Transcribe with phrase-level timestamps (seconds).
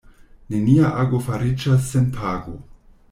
[0.53, 2.57] Nenia ago fariĝas sen pago.